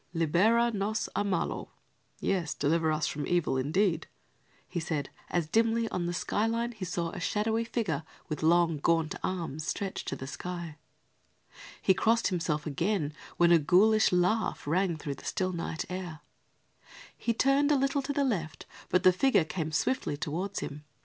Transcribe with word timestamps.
"'Libera 0.15 0.71
nos 0.71 1.07
a 1.15 1.23
malo,' 1.23 1.69
yes, 2.19 2.55
deliver 2.55 2.91
us 2.91 3.05
from 3.05 3.27
evil, 3.27 3.55
indeed," 3.55 4.07
he 4.67 4.79
said, 4.79 5.11
as, 5.29 5.45
dimly 5.45 5.87
on 5.89 6.07
the 6.07 6.11
sky 6.15 6.47
line 6.47 6.71
he 6.71 6.83
saw 6.83 7.11
a 7.11 7.19
shadowy 7.19 7.63
figure 7.63 8.01
with 8.27 8.41
long 8.41 8.79
gaunt 8.79 9.13
arms 9.23 9.67
stretched 9.67 10.07
to 10.07 10.15
the 10.15 10.25
sky. 10.25 10.77
He 11.83 11.93
crossed 11.93 12.29
himself 12.29 12.65
again, 12.65 13.13
when 13.37 13.51
a 13.51 13.59
ghoulish 13.59 14.11
laugh 14.11 14.65
rang 14.65 14.97
through 14.97 15.13
the 15.21 15.23
still 15.25 15.53
night 15.53 15.85
air. 15.87 16.21
He 17.15 17.31
turned 17.35 17.71
a 17.71 17.75
little 17.77 18.01
to 18.01 18.11
the 18.11 18.23
left, 18.25 18.65
but 18.89 19.03
the 19.03 19.13
figure 19.13 19.45
came 19.45 19.71
swiftly 19.71 20.17
toward 20.17 20.61
him. 20.61 20.83